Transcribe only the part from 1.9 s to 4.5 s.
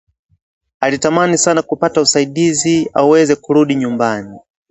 usaidizi aweze kurudi nyumbani